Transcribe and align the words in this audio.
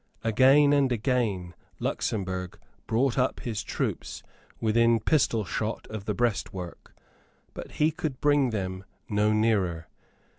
Again 0.23 0.73
and 0.73 0.91
again 0.91 1.53
Luxemburg 1.79 2.57
brought 2.87 3.19
up 3.19 3.41
his 3.41 3.61
troops 3.61 4.23
within 4.59 4.99
pistolshot 4.99 5.85
of 5.91 6.05
the 6.05 6.15
breastwork; 6.15 6.95
but 7.53 7.73
he 7.73 7.91
could 7.91 8.19
bring 8.19 8.49
them 8.49 8.83
no 9.07 9.31
nearer. 9.31 9.87